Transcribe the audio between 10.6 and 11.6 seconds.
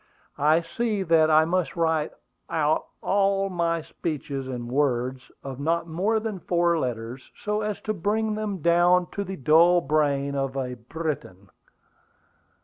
Briton."